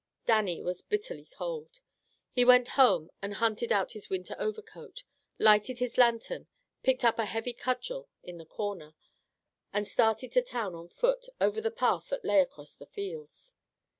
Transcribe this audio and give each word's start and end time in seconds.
Dannie 0.25 0.63
was 0.63 0.81
bitterly 0.81 1.25
cold. 1.25 1.79
He 2.31 2.43
went 2.43 2.69
home, 2.69 3.11
and 3.21 3.35
hunted 3.35 3.71
out 3.71 3.91
his 3.91 4.09
winter 4.09 4.35
overcoat, 4.39 5.03
lighted 5.37 5.77
his 5.77 5.95
lantern, 5.95 6.47
picked 6.81 7.03
up 7.05 7.19
a 7.19 7.25
heavy 7.25 7.53
cudgel 7.53 8.09
in 8.23 8.39
the 8.39 8.45
corner, 8.47 8.95
and 9.71 9.87
started 9.87 10.31
to 10.31 10.41
town 10.41 10.73
on 10.73 10.87
foot 10.87 11.27
over 11.39 11.61
the 11.61 11.69
path 11.69 12.09
that 12.09 12.25
lay 12.25 12.39
across 12.39 12.73
the 12.73 12.87
fields. 12.87 13.53